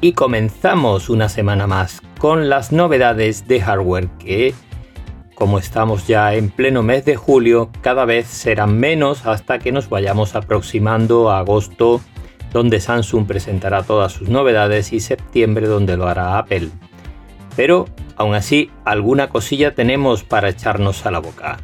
y 0.00 0.12
comenzamos 0.12 1.10
una 1.10 1.28
semana 1.28 1.66
más 1.66 2.00
con 2.18 2.48
las 2.48 2.72
novedades 2.72 3.46
de 3.46 3.60
hardware 3.60 4.08
que, 4.18 4.54
como 5.34 5.58
estamos 5.58 6.06
ya 6.06 6.34
en 6.34 6.50
pleno 6.50 6.82
mes 6.82 7.04
de 7.04 7.16
julio, 7.16 7.70
cada 7.82 8.04
vez 8.04 8.26
serán 8.26 8.78
menos 8.78 9.26
hasta 9.26 9.58
que 9.58 9.72
nos 9.72 9.88
vayamos 9.88 10.34
aproximando 10.34 11.30
a 11.30 11.38
agosto, 11.38 12.00
donde 12.52 12.80
Samsung 12.80 13.26
presentará 13.26 13.82
todas 13.82 14.12
sus 14.12 14.28
novedades, 14.28 14.92
y 14.92 15.00
septiembre, 15.00 15.66
donde 15.66 15.96
lo 15.96 16.08
hará 16.08 16.38
Apple. 16.38 16.68
Pero, 17.54 17.86
aún 18.16 18.34
así, 18.34 18.70
alguna 18.84 19.28
cosilla 19.28 19.74
tenemos 19.74 20.24
para 20.24 20.48
echarnos 20.48 21.06
a 21.06 21.10
la 21.10 21.20
boca. 21.20 21.58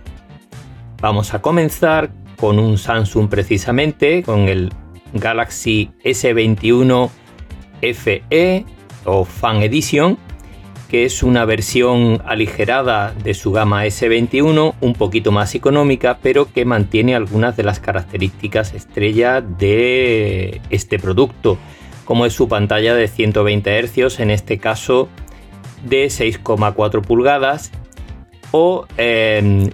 Vamos 1.01 1.35
a 1.35 1.43
comenzar 1.43 2.11
con 2.37 2.59
un 2.59 2.79
Samsung 2.79 3.29
precisamente, 3.29 4.23
con 4.23 4.49
el 4.49 4.73
Galaxy 5.13 5.91
S21 6.05 7.11
FE 7.80 8.65
o 9.05 9.25
Fan 9.25 9.62
Edition, 9.62 10.19
que 10.88 11.05
es 11.05 11.23
una 11.23 11.45
versión 11.45 12.23
aligerada 12.27 13.13
de 13.13 13.35
su 13.35 13.52
gama 13.52 13.87
S21, 13.87 14.74
un 14.80 14.93
poquito 14.95 15.32
más 15.32 15.55
económica, 15.55 16.19
pero 16.23 16.52
que 16.52 16.65
mantiene 16.65 17.15
algunas 17.15 17.57
de 17.57 17.65
las 17.65 17.80
características 17.80 18.73
estrella 18.73 19.41
de 19.41 20.60
este 20.71 20.99
producto, 20.99 21.59
como 22.04 22.24
es 22.24 22.32
su 22.32 22.49
pantalla 22.49 22.95
de 22.95 23.09
120 23.09 23.82
Hz, 23.82 24.21
en 24.21 24.30
este 24.30 24.59
caso 24.59 25.09
de 25.85 26.07
6,4 26.07 27.02
pulgadas, 27.02 27.73
o 28.52 28.87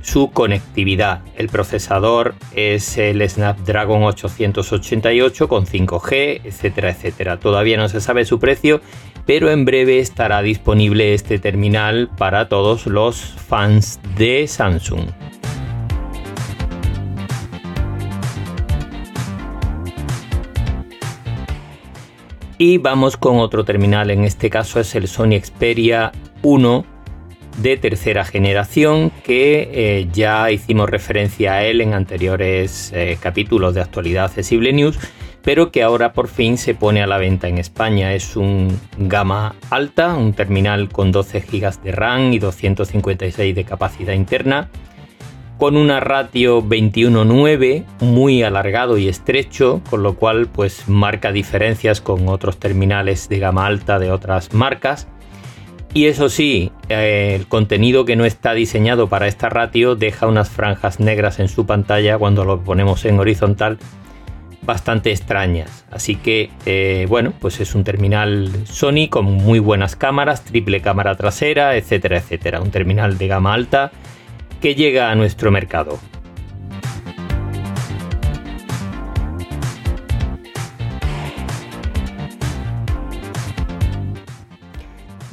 su 0.03 0.31
conectividad. 0.31 1.20
El 1.37 1.48
procesador 1.48 2.34
es 2.55 2.98
el 2.98 3.29
Snapdragon 3.29 4.03
888 4.03 5.48
con 5.48 5.67
5G, 5.67 6.41
etcétera, 6.45 6.91
etcétera. 6.91 7.39
Todavía 7.39 7.77
no 7.77 7.89
se 7.89 8.01
sabe 8.01 8.25
su 8.25 8.39
precio, 8.39 8.81
pero 9.27 9.51
en 9.51 9.64
breve 9.64 9.98
estará 9.98 10.42
disponible 10.42 11.14
este 11.14 11.39
terminal 11.39 12.11
para 12.17 12.48
todos 12.48 12.87
los 12.87 13.17
fans 13.20 14.01
de 14.17 14.47
Samsung. 14.47 15.07
Y 22.59 22.79
vamos 22.79 23.17
con 23.17 23.39
otro 23.39 23.64
terminal, 23.64 24.11
en 24.12 24.23
este 24.23 24.48
caso 24.48 24.79
es 24.79 24.95
el 24.95 25.09
Sony 25.09 25.41
Xperia 25.42 26.12
1 26.42 26.92
de 27.58 27.77
tercera 27.77 28.25
generación 28.25 29.11
que 29.25 29.70
eh, 29.72 30.08
ya 30.12 30.50
hicimos 30.50 30.89
referencia 30.89 31.55
a 31.55 31.64
él 31.64 31.81
en 31.81 31.95
anteriores 31.95 32.92
eh, 32.95 33.19
capítulos 33.20 33.75
de 33.75 33.81
actualidad 33.81 34.27
accesible 34.27 34.72
news 34.72 34.98
pero 35.42 35.73
que 35.73 35.83
ahora 35.83 36.12
por 36.12 36.28
fin 36.28 36.56
se 36.56 36.75
pone 36.75 37.03
a 37.03 37.06
la 37.06 37.19
venta 37.19 37.48
en 37.48 37.58
España. 37.58 38.14
Es 38.14 38.36
un 38.36 38.78
gama 38.97 39.56
alta, 39.70 40.14
un 40.14 40.33
terminal 40.33 40.89
con 40.89 41.12
12 41.12 41.41
GB 41.41 41.83
de 41.83 41.92
RAM 41.92 42.33
y 42.33 42.39
256 42.39 43.55
de 43.55 43.64
capacidad 43.64 44.14
interna, 44.14 44.70
con 45.58 45.77
una 45.77 46.01
ratio 46.01 46.63
21.9 46.63 47.84
muy 48.01 48.42
alargado 48.42 48.98
y 48.98 49.08
estrecho, 49.08 49.80
con 49.90 50.02
lo 50.02 50.14
cual 50.14 50.46
pues 50.46 50.89
marca 50.89 51.33
diferencias 51.33 52.01
con 52.01 52.29
otros 52.29 52.58
terminales 52.58 53.29
de 53.29 53.39
gama 53.39 53.67
alta 53.67 53.98
de 53.98 54.11
otras 54.11 54.52
marcas 54.55 55.08
y 55.95 56.07
eso 56.07 56.29
sí, 56.29 56.73
eh, 56.89 57.36
el 57.39 57.47
contenido 57.47 58.05
que 58.05 58.17
no 58.17 58.25
está 58.25 58.55
diseñado 58.55 59.08
para 59.08 59.27
esta 59.27 59.48
ratio 59.48 59.95
deja 59.95 60.27
unas 60.27 60.51
franjas 60.51 61.01
negras 61.01 61.39
en 61.39 61.48
su 61.48 61.67
pantalla 61.67 62.19
cuando 62.19 62.45
lo 62.45 62.63
ponemos 62.63 63.05
en 63.05 63.19
horizontal 63.19 63.79
bastante 64.63 65.11
extrañas. 65.11 65.85
Así 65.91 66.17
que, 66.17 66.51
eh, 66.67 67.07
bueno, 67.08 67.33
pues 67.41 67.61
es 67.61 67.75
un 67.75 67.85
terminal 67.85 68.51
Sony 68.64 69.08
con 69.11 69.25
muy 69.25 69.58
buenas 69.58 69.97
cámaras, 69.97 70.45
triple 70.45 70.81
cámara 70.81 71.14
trasera, 71.17 71.77
etcétera, 71.77 72.19
etcétera. 72.19 72.61
Un 72.61 72.70
terminal 72.70 73.19
de 73.19 73.27
gama 73.27 73.52
alta 73.52 73.91
que 74.61 74.75
llega 74.75 75.11
a 75.11 75.14
nuestro 75.14 75.51
mercado. 75.51 75.98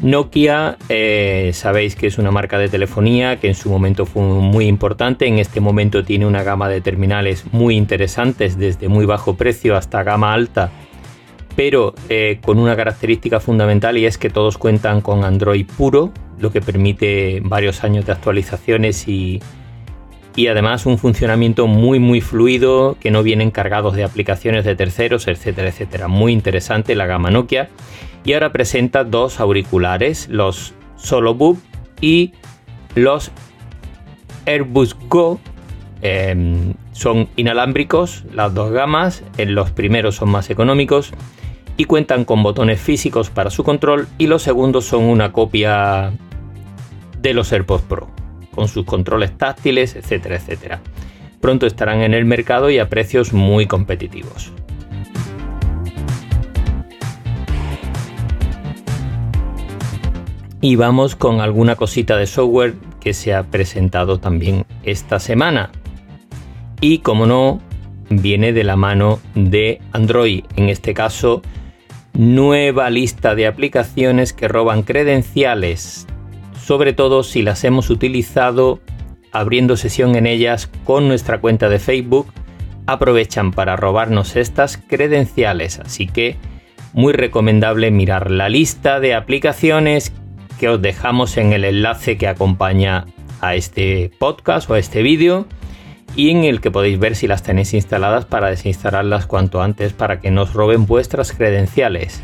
Nokia, 0.02 0.78
eh, 0.88 1.52
sabéis 1.54 1.96
que 1.96 2.08
es 2.08 2.18
una 2.18 2.32
marca 2.32 2.58
de 2.58 2.70
telefonía 2.70 3.38
que 3.38 3.48
en 3.50 3.56
su 3.56 3.70
momento 3.70 4.06
fue 4.06 4.24
muy 4.24 4.66
importante, 4.66 5.28
en 5.28 5.40
este 5.40 5.60
momento 5.60 6.06
tiene 6.06 6.26
una 6.26 6.42
gama 6.42 6.70
de 6.70 6.80
terminales 6.80 7.44
muy 7.52 7.76
interesantes, 7.76 8.58
desde 8.58 8.88
muy 8.88 9.06
bajo 9.06 9.36
precio 9.36 9.76
hasta 9.76 10.04
gama 10.04 10.34
alta, 10.34 10.72
pero 11.58 11.94
eh, 12.08 12.40
con 12.42 12.60
una 12.60 12.78
característica 12.78 13.42
fundamental 13.42 13.98
y 13.98 14.06
es 14.06 14.18
que 14.18 14.30
todos 14.30 14.58
cuentan 14.58 15.02
con 15.02 15.26
Android 15.26 15.66
puro, 15.66 16.14
lo 16.40 16.50
que 16.52 16.62
permite 16.62 17.42
varios 17.44 17.84
años 17.84 18.06
de 18.06 18.14
actualizaciones 18.14 19.06
y, 19.06 19.42
y 20.34 20.48
además 20.48 20.86
un 20.86 20.98
funcionamiento 20.98 21.68
muy 21.68 22.00
muy 22.00 22.22
fluido, 22.22 22.96
que 23.02 23.12
no 23.12 23.22
vienen 23.22 23.52
cargados 23.52 23.96
de 23.98 24.06
aplicaciones 24.06 24.64
de 24.64 24.78
terceros, 24.78 25.28
etcétera, 25.28 25.68
etcétera. 25.68 26.08
Muy 26.08 26.32
interesante 26.32 26.96
la 26.96 27.06
gama 27.06 27.32
Nokia 27.32 27.68
y 28.24 28.34
ahora 28.34 28.52
presenta 28.52 29.04
dos 29.04 29.40
auriculares, 29.40 30.28
los 30.30 30.74
Solo 30.96 31.58
y 32.02 32.34
los 32.96 33.32
Airbus 34.46 34.96
Go. 35.08 35.40
Em, 36.02 36.74
son 36.94 37.28
inalámbricos 37.36 38.26
las 38.34 38.54
dos 38.54 38.72
gamas, 38.72 39.24
en 39.38 39.56
los 39.56 39.72
primeros 39.72 40.16
son 40.16 40.30
más 40.30 40.50
económicos 40.50 41.12
y 41.76 41.86
cuentan 41.86 42.26
con 42.26 42.44
botones 42.44 42.80
físicos 42.80 43.30
para 43.30 43.50
su 43.50 43.64
control 43.64 44.08
y 44.18 44.28
los 44.28 44.44
segundos 44.44 44.86
son 44.86 45.04
una 45.04 45.32
copia 45.32 46.12
de 47.22 47.34
los 47.34 47.52
AirPods 47.52 47.84
Pro, 47.84 48.10
con 48.54 48.68
sus 48.68 48.86
controles 48.86 49.38
táctiles, 49.38 49.96
etcétera, 49.96 50.36
etcétera. 50.36 50.82
Pronto 51.42 51.66
estarán 51.66 52.02
en 52.02 52.14
el 52.14 52.26
mercado 52.26 52.70
y 52.70 52.80
a 52.80 52.90
precios 52.90 53.32
muy 53.34 53.66
competitivos. 53.66 54.52
Y 60.62 60.76
vamos 60.76 61.16
con 61.16 61.40
alguna 61.40 61.76
cosita 61.76 62.18
de 62.18 62.28
software 62.28 62.76
que 63.00 63.14
se 63.14 63.34
ha 63.34 63.44
presentado 63.44 64.20
también 64.20 64.66
esta 64.84 65.20
semana. 65.20 65.72
Y 66.82 67.00
como 67.00 67.26
no, 67.26 67.62
viene 68.10 68.52
de 68.52 68.64
la 68.64 68.76
mano 68.76 69.20
de 69.36 69.82
Android. 69.94 70.44
En 70.58 70.68
este 70.68 70.94
caso, 70.94 71.42
nueva 72.14 72.90
lista 72.90 73.36
de 73.36 73.48
aplicaciones 73.48 74.34
que 74.34 74.50
roban 74.50 74.84
credenciales. 74.84 76.08
Sobre 76.62 76.92
todo 76.92 77.24
si 77.24 77.42
las 77.42 77.64
hemos 77.64 77.90
utilizado 77.90 78.80
abriendo 79.32 79.78
sesión 79.78 80.16
en 80.16 80.26
ellas 80.26 80.70
con 80.84 81.08
nuestra 81.08 81.40
cuenta 81.40 81.70
de 81.70 81.80
Facebook. 81.80 82.34
Aprovechan 82.86 83.52
para 83.52 83.78
robarnos 83.78 84.36
estas 84.36 84.78
credenciales. 84.78 85.80
Así 85.80 86.08
que 86.08 86.36
muy 86.94 87.14
recomendable 87.14 87.92
mirar 87.92 88.32
la 88.32 88.50
lista 88.50 89.00
de 89.00 89.14
aplicaciones 89.14 90.12
que 90.60 90.68
os 90.68 90.82
dejamos 90.82 91.38
en 91.38 91.54
el 91.54 91.64
enlace 91.64 92.18
que 92.18 92.28
acompaña 92.28 93.06
a 93.40 93.56
este 93.56 94.12
podcast 94.20 94.70
o 94.70 94.74
a 94.74 94.80
este 94.80 95.02
vídeo 95.02 95.48
y 96.18 96.32
en 96.32 96.44
el 96.44 96.60
que 96.60 96.70
podéis 96.70 97.00
ver 97.00 97.16
si 97.16 97.28
las 97.28 97.44
tenéis 97.44 97.74
instaladas 97.74 98.26
para 98.26 98.50
desinstalarlas 98.50 99.26
cuanto 99.26 99.62
antes 99.62 99.94
para 99.94 100.20
que 100.20 100.32
no 100.32 100.44
os 100.44 100.54
roben 100.54 100.86
vuestras 100.86 101.32
credenciales. 101.32 102.22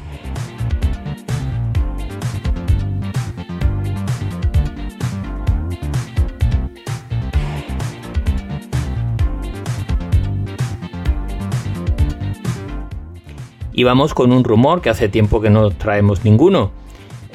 Y 13.72 13.84
vamos 13.84 14.14
con 14.14 14.34
un 14.34 14.44
rumor 14.44 14.82
que 14.82 14.90
hace 14.90 15.08
tiempo 15.08 15.40
que 15.42 15.50
no 15.50 15.72
traemos 15.72 16.26
ninguno 16.26 16.85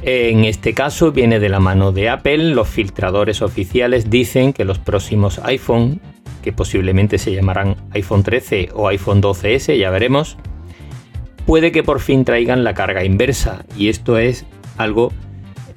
en 0.03 0.45
este 0.45 0.75
caso 0.75 1.13
viene 1.13 1.41
de 1.41 1.49
la 1.49 1.61
mano 1.61 1.93
de 1.93 2.09
Apple. 2.09 2.55
Los 2.55 2.69
filtradores 2.69 3.43
oficiales 3.43 4.11
dicen 4.11 4.53
que 4.53 4.65
los 4.65 4.79
próximos 4.79 5.39
iPhone, 5.45 6.01
que 6.43 6.53
posiblemente 6.53 7.19
se 7.19 7.35
llamarán 7.35 7.77
iPhone 7.93 8.23
13 8.23 8.71
o 8.75 8.89
iPhone 8.89 9.23
12S, 9.23 9.77
ya 9.77 9.91
veremos, 9.91 10.37
puede 11.47 11.73
que 11.73 11.83
por 11.83 12.01
fin 12.01 12.25
traigan 12.25 12.65
la 12.65 12.75
carga 12.75 13.05
inversa. 13.05 13.65
Y 13.77 13.89
esto 13.89 14.19
es 14.19 14.47
algo 14.77 15.13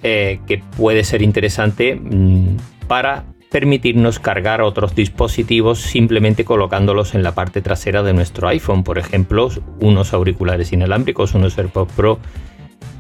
eh, 0.04 0.40
que 0.48 0.62
puede 0.78 1.04
ser 1.04 1.22
interesante 1.22 1.96
mm, 1.96 2.58
para 2.88 3.26
permitirnos 3.52 4.18
cargar 4.18 4.62
otros 4.62 4.96
dispositivos 4.96 5.80
simplemente 5.80 6.44
colocándolos 6.44 7.14
en 7.14 7.22
la 7.22 7.36
parte 7.36 7.62
trasera 7.62 8.02
de 8.02 8.14
nuestro 8.14 8.48
iPhone, 8.48 8.84
por 8.84 8.98
ejemplo, 8.98 9.50
unos 9.80 10.12
auriculares 10.14 10.74
inalámbricos, 10.74 11.36
unos 11.36 11.56
AirPods 11.58 11.94
Pro 11.94 12.20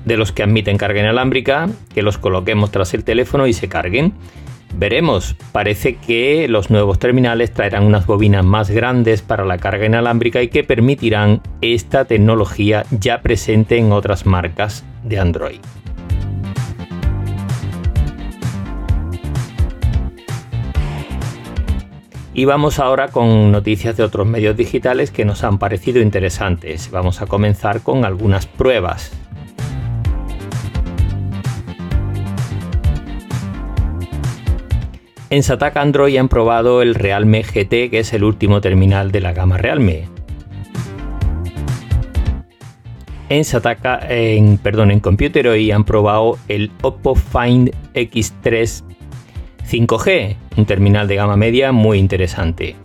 de 0.05 0.17
los 0.17 0.31
que 0.31 0.43
admiten 0.43 0.77
carga 0.77 0.99
inalámbrica, 0.99 1.69
que 1.93 2.01
los 2.01 2.17
coloquemos 2.17 2.71
tras 2.71 2.93
el 2.93 3.03
teléfono 3.03 3.47
y 3.47 3.53
se 3.53 3.69
carguen. 3.69 4.13
Veremos, 4.75 5.35
parece 5.51 5.95
que 5.95 6.47
los 6.47 6.71
nuevos 6.71 6.97
terminales 6.97 7.51
traerán 7.51 7.83
unas 7.83 8.07
bobinas 8.07 8.43
más 8.43 8.71
grandes 8.71 9.21
para 9.21 9.45
la 9.45 9.59
carga 9.59 9.85
inalámbrica 9.85 10.41
y 10.41 10.47
que 10.47 10.63
permitirán 10.63 11.41
esta 11.61 12.05
tecnología 12.05 12.83
ya 12.89 13.21
presente 13.21 13.77
en 13.77 13.91
otras 13.91 14.25
marcas 14.25 14.83
de 15.03 15.19
Android. 15.19 15.59
Y 22.35 22.45
vamos 22.45 22.79
ahora 22.79 23.09
con 23.09 23.51
noticias 23.51 23.95
de 23.95 24.01
otros 24.01 24.25
medios 24.25 24.57
digitales 24.57 25.11
que 25.11 25.23
nos 25.23 25.43
han 25.43 25.59
parecido 25.59 26.01
interesantes. 26.01 26.89
Vamos 26.89 27.21
a 27.21 27.27
comenzar 27.27 27.81
con 27.81 28.05
algunas 28.05 28.47
pruebas. 28.47 29.11
En 35.33 35.41
Sataka 35.41 35.81
Android 35.81 36.15
han 36.17 36.29
probado 36.29 36.83
el 36.83 36.93
Realme 36.93 37.41
GT, 37.41 37.89
que 37.89 37.97
es 37.97 38.13
el 38.13 38.23
último 38.23 38.61
terminal 38.61 39.11
de 39.11 39.19
la 39.19 39.33
gama 39.33 39.57
Realme. 39.57 40.03
En 43.29 43.43
Sataka, 43.43 44.07
perdón, 44.61 44.91
en 44.91 44.99
Computer 44.99 45.47
hoy 45.47 45.71
han 45.71 45.85
probado 45.85 46.37
el 46.49 46.69
Oppo 46.83 47.15
Find 47.15 47.71
X3 47.95 48.83
5G, 49.67 50.35
un 50.55 50.65
terminal 50.67 51.07
de 51.07 51.15
gama 51.15 51.35
media 51.35 51.71
muy 51.71 51.97
interesante. 51.97 52.75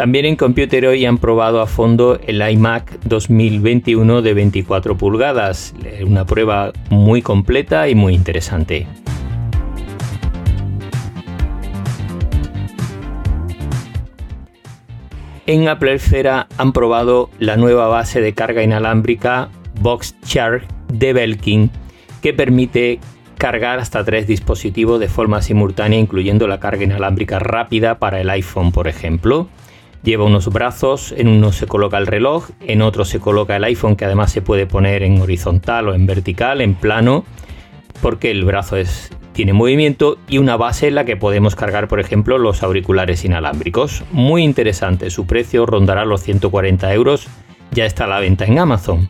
También 0.00 0.24
en 0.24 0.36
Computer 0.36 0.86
hoy 0.86 1.04
han 1.04 1.18
probado 1.18 1.60
a 1.60 1.66
fondo 1.66 2.18
el 2.26 2.40
iMac 2.40 3.00
2021 3.04 4.22
de 4.22 4.32
24 4.32 4.96
pulgadas, 4.96 5.74
una 6.06 6.24
prueba 6.24 6.72
muy 6.88 7.20
completa 7.20 7.86
y 7.86 7.94
muy 7.94 8.14
interesante. 8.14 8.86
En 15.44 15.68
Apple 15.68 15.92
Esfera 15.92 16.48
han 16.56 16.72
probado 16.72 17.28
la 17.38 17.58
nueva 17.58 17.86
base 17.88 18.22
de 18.22 18.32
carga 18.32 18.62
inalámbrica 18.62 19.50
VoxCharge 19.82 20.66
de 20.90 21.12
Belkin 21.12 21.70
que 22.22 22.32
permite 22.32 23.00
cargar 23.36 23.78
hasta 23.78 24.02
tres 24.02 24.26
dispositivos 24.26 24.98
de 24.98 25.08
forma 25.08 25.42
simultánea, 25.42 25.98
incluyendo 25.98 26.48
la 26.48 26.58
carga 26.58 26.84
inalámbrica 26.84 27.38
rápida 27.38 27.98
para 27.98 28.18
el 28.22 28.30
iPhone, 28.30 28.72
por 28.72 28.88
ejemplo. 28.88 29.50
Lleva 30.02 30.24
unos 30.24 30.48
brazos, 30.48 31.12
en 31.14 31.28
uno 31.28 31.52
se 31.52 31.66
coloca 31.66 31.98
el 31.98 32.06
reloj, 32.06 32.48
en 32.60 32.80
otro 32.80 33.04
se 33.04 33.20
coloca 33.20 33.56
el 33.56 33.64
iPhone 33.64 33.96
que 33.96 34.06
además 34.06 34.32
se 34.32 34.40
puede 34.40 34.66
poner 34.66 35.02
en 35.02 35.20
horizontal 35.20 35.88
o 35.88 35.94
en 35.94 36.06
vertical, 36.06 36.62
en 36.62 36.74
plano, 36.74 37.26
porque 38.00 38.30
el 38.30 38.46
brazo 38.46 38.78
es, 38.78 39.10
tiene 39.34 39.52
movimiento 39.52 40.16
y 40.26 40.38
una 40.38 40.56
base 40.56 40.88
en 40.88 40.94
la 40.94 41.04
que 41.04 41.18
podemos 41.18 41.54
cargar, 41.54 41.86
por 41.86 42.00
ejemplo, 42.00 42.38
los 42.38 42.62
auriculares 42.62 43.26
inalámbricos. 43.26 44.02
Muy 44.10 44.42
interesante, 44.42 45.10
su 45.10 45.26
precio 45.26 45.66
rondará 45.66 46.06
los 46.06 46.22
140 46.22 46.94
euros, 46.94 47.28
ya 47.70 47.84
está 47.84 48.04
a 48.04 48.08
la 48.08 48.20
venta 48.20 48.46
en 48.46 48.58
Amazon. 48.58 49.06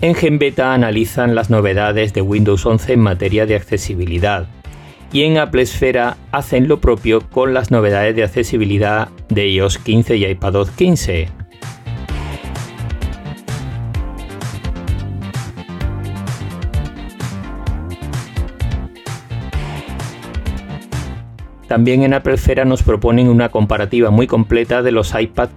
En 0.00 0.14
GenBeta 0.14 0.72
analizan 0.72 1.34
las 1.34 1.50
novedades 1.50 2.14
de 2.14 2.22
Windows 2.22 2.64
11 2.64 2.94
en 2.94 3.00
materia 3.00 3.44
de 3.44 3.56
accesibilidad 3.56 4.46
y 5.12 5.22
en 5.22 5.38
Apple 5.38 5.62
Esfera 5.62 6.16
hacen 6.32 6.68
lo 6.68 6.80
propio 6.80 7.20
con 7.30 7.54
las 7.54 7.70
novedades 7.70 8.14
de 8.16 8.24
accesibilidad 8.24 9.08
de 9.28 9.48
iOS 9.48 9.78
15 9.78 10.16
y 10.16 10.26
iPadOS 10.26 10.70
15. 10.72 11.28
También 21.68 22.02
en 22.02 22.14
Apple 22.14 22.34
Esfera 22.34 22.64
nos 22.64 22.82
proponen 22.82 23.28
una 23.28 23.48
comparativa 23.48 24.10
muy 24.10 24.26
completa 24.26 24.82
de 24.82 24.92
los 24.92 25.18
iPad 25.18 25.48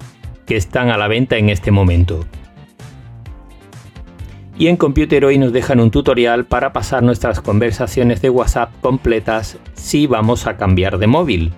que 0.46 0.56
están 0.56 0.90
a 0.90 0.98
la 0.98 1.08
venta 1.08 1.38
en 1.38 1.50
este 1.50 1.70
momento 1.70 2.26
y 4.60 4.68
en 4.68 4.76
Computer 4.76 5.24
hoy 5.24 5.38
nos 5.38 5.54
dejan 5.54 5.80
un 5.80 5.90
tutorial 5.90 6.46
para 6.46 6.74
pasar 6.74 7.02
nuestras 7.02 7.40
conversaciones 7.40 8.22
de 8.22 8.30
WhatsApp 8.30 8.70
completas 8.82 9.58
si 9.74 10.06
vamos 10.06 10.48
a 10.48 10.58
cambiar 10.58 10.98
de 10.98 11.08
móvil. 11.08 11.54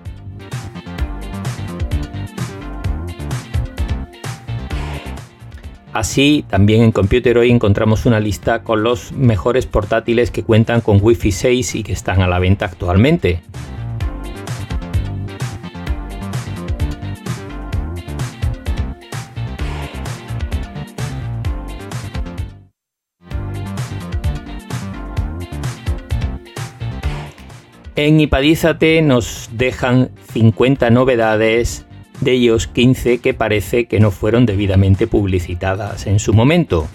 Así, 5.92 6.45
también 6.48 6.83
en 6.83 6.92
Computer 6.92 7.39
hoy 7.39 7.50
encontramos 7.50 8.06
una 8.06 8.19
lista 8.19 8.62
con 8.62 8.83
los 8.83 9.12
mejores 9.13 9.65
portátiles 9.65 10.30
que 10.30 10.44
cuentan 10.44 10.81
con 10.81 11.00
Wi-Fi 11.01 11.31
6 11.31 11.75
y 11.75 11.83
que 11.83 11.94
están 11.94 12.21
a 12.21 12.27
la 12.27 12.38
venta 12.38 12.65
actualmente. 12.65 13.42
En 27.97 28.21
Ipadízate 28.21 29.01
nos 29.01 29.49
dejan 29.51 30.11
50 30.31 30.89
novedades 30.91 31.85
de 32.21 32.35
iOS 32.35 32.67
15 32.67 33.17
que 33.17 33.33
parece 33.33 33.85
que 33.85 33.99
no 33.99 34.11
fueron 34.11 34.45
debidamente 34.45 35.07
publicitadas 35.07 36.07
en 36.07 36.19
su 36.19 36.33
momento. 36.33 36.88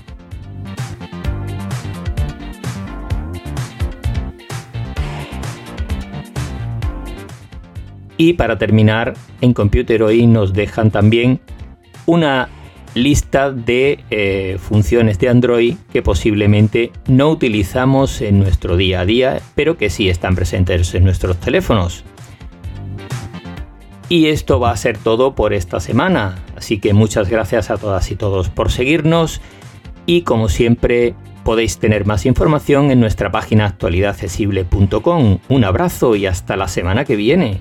Y 8.17 8.33
para 8.33 8.57
terminar, 8.57 9.13
en 9.43 9.53
Computer 9.53 10.03
hoy 10.03 10.27
nos 10.27 10.55
dejan 10.55 10.91
también 10.91 11.41
una 12.07 12.49
lista 12.97 13.53
de 13.53 14.03
eh, 14.11 14.57
funciones 14.59 15.19
de 15.19 15.29
Android 15.29 15.77
que 15.93 16.03
posiblemente 16.03 16.91
no 17.07 17.29
utilizamos 17.29 18.23
en 18.23 18.41
nuestro 18.41 18.77
día 18.77 19.01
a 19.01 19.05
día, 19.05 19.41
pero 19.55 19.77
que 19.77 19.91
sí 19.91 20.09
están 20.09 20.35
presentes 20.35 20.95
en 20.95 21.05
nuestros 21.05 21.39
teléfonos. 21.39 22.05
Y 24.09 24.27
esto 24.27 24.59
va 24.61 24.71
a 24.71 24.77
ser 24.77 24.99
todo 24.99 25.35
por 25.35 25.53
esta 25.53 25.79
semana, 25.79 26.37
así 26.57 26.79
que 26.79 26.95
muchas 26.95 27.29
gracias 27.29 27.71
a 27.71 27.77
todas 27.77 28.11
y 28.11 28.17
todos 28.17 28.49
por 28.49 28.73
seguirnos 28.73 29.41
y 30.07 30.23
como 30.23 30.49
siempre 30.49 31.15
podéis 31.45 31.79
tener 31.79 32.07
más 32.07 32.25
información 32.25 32.91
en 32.91 33.01
nuestra 33.01 33.31
página 33.31 33.67
actualidadaccesible.com. 33.67 35.39
Un 35.49 35.65
abrazo 35.65 36.17
y 36.17 36.27
hasta 36.27 36.57
la 36.57 36.69
semana 36.69 37.05
que 37.05 37.17
viene. 37.17 37.61